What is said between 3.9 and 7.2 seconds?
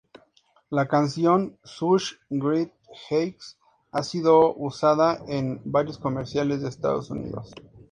ha sido usada en varios comerciales de Estados